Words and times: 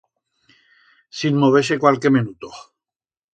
Sin 1.19 1.37
mover-se 1.37 1.77
cualque 1.77 2.09
menuto. 2.09 2.47